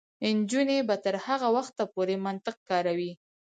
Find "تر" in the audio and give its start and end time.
1.03-1.15